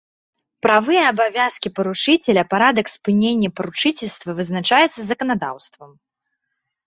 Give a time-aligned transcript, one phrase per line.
[0.65, 5.89] Правы і абавязкі паручыцеля, парадак спынення паручыцельства вызначаецца заканадаўствам.